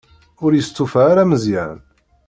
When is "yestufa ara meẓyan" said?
0.53-1.77